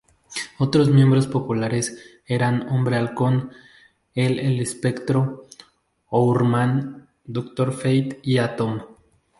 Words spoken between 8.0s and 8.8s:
y Atom.